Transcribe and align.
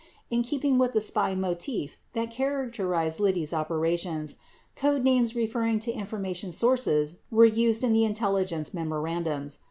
41 0.31 0.37
In 0.39 0.43
keeping 0.43 0.77
with 0.79 0.93
the 0.93 0.99
spy 0.99 1.35
motif 1.35 1.95
that 2.13 2.31
characterized 2.31 3.19
Liddy's 3.19 3.53
operations, 3.53 4.37
code 4.75 5.03
names 5.03 5.35
referring 5.35 5.77
to 5.77 5.91
information 5.91 6.51
sources 6.51 7.19
were 7.29 7.45
used 7.45 7.83
in 7.83 7.93
the 7.93 8.01
intelli 8.01 8.41
gence 8.43 8.73
memorandums. 8.73 9.59